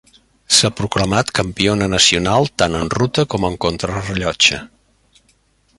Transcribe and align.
S'ha 0.59 0.69
proclamat 0.79 1.29
campiona 1.39 1.89
nacional 1.95 2.49
tant 2.63 2.77
en 2.81 2.91
ruta 2.95 3.27
com 3.35 3.47
en 3.51 3.59
contrarellotge. 3.67 4.63